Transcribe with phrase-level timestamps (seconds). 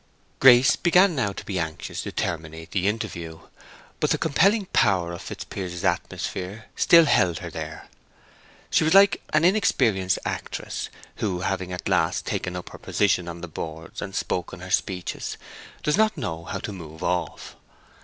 [0.39, 3.41] Grace began now to be anxious to terminate the interview,
[3.99, 7.87] but the compelling power of Fitzpiers's atmosphere still held her there.
[8.71, 13.41] She was like an inexperienced actress who, having at last taken up her position on
[13.41, 15.37] the boards, and spoken her speeches,
[15.83, 17.55] does not know how to move off.